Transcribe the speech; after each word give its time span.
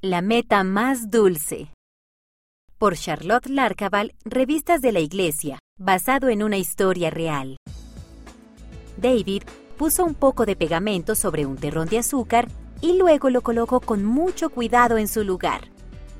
La 0.00 0.22
meta 0.22 0.62
más 0.62 1.10
dulce. 1.10 1.72
Por 2.78 2.96
Charlotte 2.96 3.48
Larcaval, 3.48 4.14
Revistas 4.24 4.80
de 4.80 4.92
la 4.92 5.00
Iglesia, 5.00 5.58
basado 5.76 6.28
en 6.28 6.44
una 6.44 6.56
historia 6.56 7.10
real. 7.10 7.56
David 8.96 9.42
puso 9.76 10.04
un 10.04 10.14
poco 10.14 10.46
de 10.46 10.54
pegamento 10.54 11.16
sobre 11.16 11.46
un 11.46 11.56
terrón 11.56 11.88
de 11.88 11.98
azúcar 11.98 12.46
y 12.80 12.96
luego 12.96 13.28
lo 13.28 13.40
colocó 13.40 13.80
con 13.80 14.04
mucho 14.04 14.50
cuidado 14.50 14.98
en 14.98 15.08
su 15.08 15.24
lugar. 15.24 15.62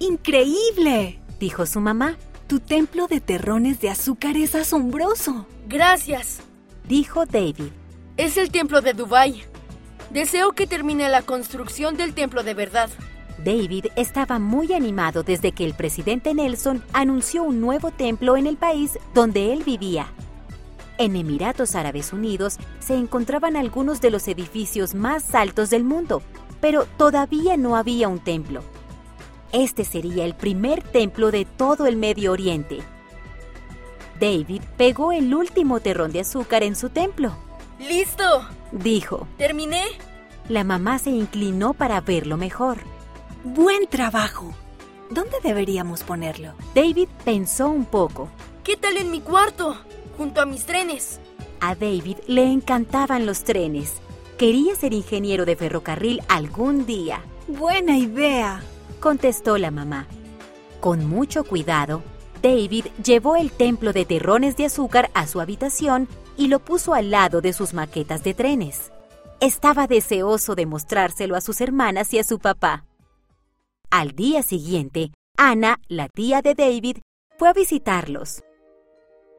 ¡Increíble! 0.00 1.20
Dijo 1.38 1.64
su 1.64 1.78
mamá. 1.78 2.16
Tu 2.48 2.58
templo 2.58 3.06
de 3.06 3.20
terrones 3.20 3.80
de 3.80 3.90
azúcar 3.90 4.36
es 4.36 4.56
asombroso. 4.56 5.46
Gracias. 5.68 6.40
Dijo 6.88 7.24
David. 7.24 7.70
Es 8.16 8.36
el 8.36 8.50
templo 8.50 8.80
de 8.80 8.94
Dubai. 8.94 9.44
Deseo 10.10 10.50
que 10.54 10.66
termine 10.66 11.08
la 11.08 11.22
construcción 11.22 11.96
del 11.96 12.14
templo 12.14 12.42
de 12.42 12.54
verdad. 12.54 12.90
David 13.44 13.86
estaba 13.96 14.38
muy 14.38 14.74
animado 14.74 15.22
desde 15.22 15.52
que 15.52 15.64
el 15.64 15.72
presidente 15.72 16.34
Nelson 16.34 16.84
anunció 16.92 17.42
un 17.42 17.60
nuevo 17.60 17.90
templo 17.90 18.36
en 18.36 18.46
el 18.46 18.58
país 18.58 18.98
donde 19.14 19.52
él 19.52 19.62
vivía. 19.64 20.08
En 20.98 21.16
Emiratos 21.16 21.74
Árabes 21.74 22.12
Unidos 22.12 22.58
se 22.80 22.94
encontraban 22.94 23.56
algunos 23.56 24.02
de 24.02 24.10
los 24.10 24.28
edificios 24.28 24.94
más 24.94 25.34
altos 25.34 25.70
del 25.70 25.84
mundo, 25.84 26.22
pero 26.60 26.84
todavía 26.84 27.56
no 27.56 27.76
había 27.76 28.08
un 28.08 28.18
templo. 28.18 28.62
Este 29.52 29.84
sería 29.84 30.26
el 30.26 30.34
primer 30.34 30.82
templo 30.82 31.30
de 31.30 31.46
todo 31.46 31.86
el 31.86 31.96
Medio 31.96 32.32
Oriente. 32.32 32.80
David 34.20 34.60
pegó 34.76 35.12
el 35.12 35.34
último 35.34 35.80
terrón 35.80 36.12
de 36.12 36.20
azúcar 36.20 36.62
en 36.62 36.76
su 36.76 36.90
templo. 36.90 37.34
¡Listo! 37.78 38.46
Dijo. 38.70 39.26
¿Terminé? 39.38 39.84
La 40.50 40.62
mamá 40.62 40.98
se 40.98 41.08
inclinó 41.08 41.72
para 41.72 42.02
verlo 42.02 42.36
mejor. 42.36 42.89
Buen 43.42 43.86
trabajo. 43.86 44.52
¿Dónde 45.08 45.38
deberíamos 45.42 46.02
ponerlo? 46.02 46.52
David 46.74 47.08
pensó 47.24 47.70
un 47.70 47.86
poco. 47.86 48.28
¿Qué 48.62 48.76
tal 48.76 48.98
en 48.98 49.10
mi 49.10 49.22
cuarto? 49.22 49.78
Junto 50.18 50.42
a 50.42 50.46
mis 50.46 50.66
trenes. 50.66 51.20
A 51.58 51.74
David 51.74 52.18
le 52.26 52.44
encantaban 52.44 53.24
los 53.24 53.42
trenes. 53.42 53.94
Quería 54.36 54.74
ser 54.74 54.92
ingeniero 54.92 55.46
de 55.46 55.56
ferrocarril 55.56 56.20
algún 56.28 56.84
día. 56.84 57.22
Buena 57.48 57.96
idea, 57.96 58.60
contestó 59.00 59.56
la 59.56 59.70
mamá. 59.70 60.06
Con 60.80 61.08
mucho 61.08 61.44
cuidado, 61.44 62.02
David 62.42 62.88
llevó 63.02 63.36
el 63.36 63.52
templo 63.52 63.94
de 63.94 64.04
terrones 64.04 64.58
de 64.58 64.66
azúcar 64.66 65.10
a 65.14 65.26
su 65.26 65.40
habitación 65.40 66.08
y 66.36 66.48
lo 66.48 66.58
puso 66.58 66.92
al 66.92 67.10
lado 67.10 67.40
de 67.40 67.54
sus 67.54 67.72
maquetas 67.72 68.22
de 68.22 68.34
trenes. 68.34 68.92
Estaba 69.40 69.86
deseoso 69.86 70.54
de 70.54 70.66
mostrárselo 70.66 71.36
a 71.36 71.40
sus 71.40 71.62
hermanas 71.62 72.12
y 72.12 72.18
a 72.18 72.24
su 72.24 72.38
papá. 72.38 72.84
Al 73.90 74.12
día 74.12 74.44
siguiente, 74.44 75.10
Ana, 75.36 75.80
la 75.88 76.08
tía 76.08 76.42
de 76.42 76.54
David, 76.54 76.98
fue 77.36 77.48
a 77.48 77.52
visitarlos. 77.52 78.44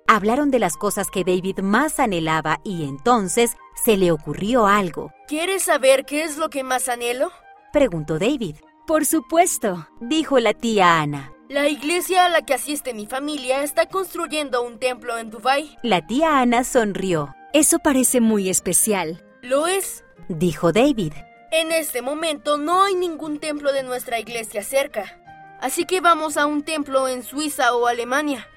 Hablaron 0.08 0.52
de 0.52 0.60
las 0.60 0.76
cosas 0.76 1.10
que 1.10 1.24
David 1.24 1.60
más 1.60 2.02
anhelaba 2.02 2.60
y 2.66 2.84
entonces 2.84 3.56
se 3.86 3.96
le 3.96 4.12
ocurrió 4.12 4.68
algo. 4.68 5.14
¿Quieres 5.30 5.64
saber 5.64 6.04
qué 6.04 6.24
es 6.24 6.38
lo 6.38 6.50
que 6.50 6.64
más 6.64 6.90
anhelo? 6.90 7.32
Preguntó 7.72 8.20
David. 8.20 8.58
Por 8.86 9.06
supuesto, 9.06 9.88
dijo 10.02 10.38
la 10.40 10.54
tía 10.54 11.00
Ana. 11.00 11.32
La 11.48 11.70
iglesia 11.70 12.26
a 12.26 12.30
la 12.30 12.42
que 12.42 12.54
asiste 12.54 12.94
mi 12.94 13.06
familia 13.06 13.64
está 13.64 13.86
construyendo 13.86 14.64
un 14.64 14.80
templo 14.80 15.18
en 15.18 15.30
Dubái. 15.30 15.78
La 15.82 16.06
tía 16.06 16.42
Ana 16.42 16.66
sonrió. 16.66 17.34
Eso 17.54 17.80
parece 17.80 18.20
muy 18.20 18.50
especial. 18.50 19.24
Lo 19.42 19.68
es, 19.68 20.04
dijo 20.28 20.74
David. 20.74 21.14
En 21.52 21.74
este 21.74 22.02
momento 22.02 22.58
no 22.58 22.84
hay 22.84 22.96
ningún 22.96 23.38
templo 23.38 23.74
de 23.74 23.84
nuestra 23.84 24.20
iglesia 24.20 24.64
cerca. 24.64 25.20
Así 25.60 25.86
que 25.86 26.00
vamos 26.00 26.38
a 26.38 26.46
un 26.46 26.64
templo 26.64 27.10
en 27.10 27.24
Suiza 27.24 27.76
o 27.76 27.88
Alemania. 27.88 28.48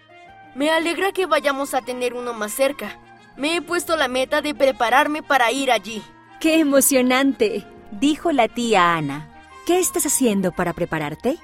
Me 0.54 0.70
alegra 0.70 1.10
que 1.10 1.26
vayamos 1.26 1.74
a 1.74 1.82
tener 1.82 2.14
uno 2.14 2.34
más 2.34 2.52
cerca. 2.52 3.00
Me 3.36 3.56
he 3.56 3.62
puesto 3.62 3.96
la 3.96 4.06
meta 4.06 4.42
de 4.42 4.54
prepararme 4.54 5.24
para 5.24 5.50
ir 5.50 5.72
allí. 5.72 6.02
¡Qué 6.38 6.60
emocionante! 6.60 7.66
dijo 7.90 8.30
la 8.30 8.46
tía 8.46 8.94
Ana. 8.94 9.28
¿Qué 9.66 9.80
estás 9.80 10.06
haciendo 10.06 10.52
para 10.52 10.72
prepararte? 10.72 11.38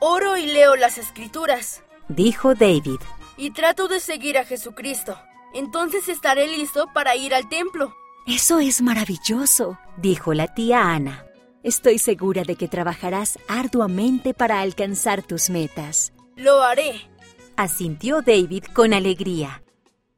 Oro 0.00 0.36
y 0.36 0.46
leo 0.46 0.74
las 0.74 0.98
escrituras, 0.98 1.84
dijo 2.08 2.54
David. 2.54 3.00
Y 3.36 3.50
trato 3.50 3.86
de 3.86 4.00
seguir 4.00 4.38
a 4.38 4.44
Jesucristo. 4.44 5.18
Entonces 5.54 6.08
estaré 6.08 6.48
listo 6.48 6.92
para 6.92 7.14
ir 7.14 7.32
al 7.32 7.48
templo. 7.48 7.94
Eso 8.26 8.58
es 8.58 8.82
maravilloso, 8.82 9.78
dijo 9.98 10.34
la 10.34 10.48
tía 10.48 10.90
Ana. 10.90 11.26
Estoy 11.62 12.00
segura 12.00 12.42
de 12.42 12.56
que 12.56 12.66
trabajarás 12.66 13.38
arduamente 13.46 14.34
para 14.34 14.60
alcanzar 14.62 15.22
tus 15.22 15.48
metas. 15.48 16.12
Lo 16.34 16.60
haré, 16.60 17.08
asintió 17.56 18.22
David 18.22 18.64
con 18.74 18.94
alegría. 18.94 19.62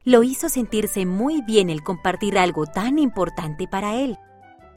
Lo 0.05 0.23
hizo 0.23 0.49
sentirse 0.49 1.05
muy 1.05 1.43
bien 1.43 1.69
el 1.69 1.83
compartir 1.83 2.39
algo 2.39 2.65
tan 2.65 2.99
importante 2.99 3.69
para 3.69 3.97
él. 3.97 4.17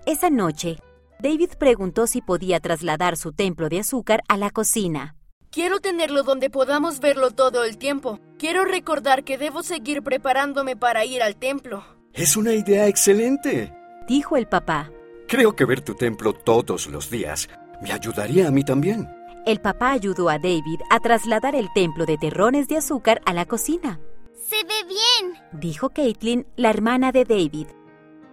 Esa 0.06 0.30
noche, 0.30 0.76
David 1.22 1.52
preguntó 1.58 2.08
si 2.08 2.22
podía 2.22 2.60
trasladar 2.60 3.16
su 3.16 3.32
templo 3.32 3.70
de 3.70 3.80
azúcar 3.80 4.24
a 4.28 4.36
la 4.36 4.50
cocina. 4.50 5.16
Quiero 5.52 5.80
tenerlo 5.80 6.24
donde 6.24 6.50
podamos 6.50 7.00
verlo 7.00 7.32
todo 7.32 7.64
el 7.64 7.78
tiempo. 7.78 8.20
Quiero 8.38 8.66
recordar 8.66 9.24
que 9.24 9.38
debo 9.38 9.64
seguir 9.64 10.04
preparándome 10.04 10.76
para 10.76 11.06
ir 11.06 11.24
al 11.24 11.38
templo. 11.38 12.01
Es 12.14 12.36
una 12.36 12.54
idea 12.54 12.88
excelente, 12.88 13.74
dijo 14.08 14.36
el 14.36 14.48
papá. 14.48 14.92
Creo 15.28 15.56
que 15.56 15.64
ver 15.64 15.82
tu 15.82 15.96
templo 15.96 16.34
todos 16.34 16.88
los 16.88 17.10
días 17.10 17.48
me 17.82 17.92
ayudaría 17.92 18.48
a 18.48 18.52
mí 18.52 18.64
también. 18.64 19.10
El 19.46 19.60
papá 19.60 19.92
ayudó 19.92 20.30
a 20.30 20.38
David 20.38 20.82
a 20.90 21.00
trasladar 21.00 21.56
el 21.56 21.72
templo 21.74 22.06
de 22.06 22.18
terrones 22.18 22.68
de 22.68 22.78
azúcar 22.78 23.22
a 23.26 23.34
la 23.34 23.46
cocina. 23.46 24.00
Se 24.36 24.58
ve 24.66 24.84
bien, 24.88 25.34
dijo 25.54 25.90
Caitlin, 25.90 26.46
la 26.58 26.70
hermana 26.70 27.12
de 27.12 27.24
David. 27.24 27.68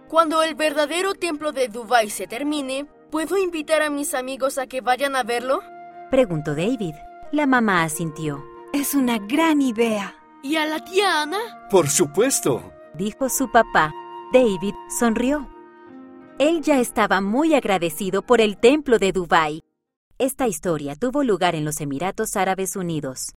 Cuando 0.07 0.43
el 0.43 0.55
verdadero 0.55 1.13
templo 1.13 1.51
de 1.51 1.69
Dubai 1.69 2.09
se 2.09 2.27
termine, 2.27 2.85
¿puedo 3.09 3.37
invitar 3.37 3.81
a 3.81 3.89
mis 3.89 4.13
amigos 4.13 4.57
a 4.57 4.67
que 4.67 4.81
vayan 4.81 5.15
a 5.15 5.23
verlo? 5.23 5.61
Preguntó 6.11 6.53
David. 6.53 6.95
La 7.31 7.45
mamá 7.47 7.83
asintió. 7.83 8.43
Es 8.73 8.93
una 8.93 9.19
gran 9.19 9.61
idea. 9.61 10.15
¿Y 10.43 10.57
a 10.57 10.65
la 10.65 10.83
tía 10.83 11.21
Ana? 11.21 11.67
Por 11.69 11.89
supuesto, 11.89 12.73
dijo 12.99 13.29
su 13.29 13.49
papá. 13.49 13.93
David 14.33 14.75
sonrió. 14.99 15.49
Él 16.37 16.61
ya 16.61 16.79
estaba 16.79 17.21
muy 17.21 17.55
agradecido 17.55 18.21
por 18.21 18.41
el 18.41 18.57
templo 18.57 18.99
de 18.99 19.13
Dubái. 19.13 19.63
Esta 20.17 20.47
historia 20.47 20.95
tuvo 20.95 21.23
lugar 21.23 21.55
en 21.55 21.63
los 21.63 21.79
Emiratos 21.79 22.35
Árabes 22.35 22.75
Unidos. 22.75 23.27